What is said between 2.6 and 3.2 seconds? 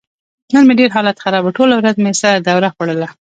خوړله.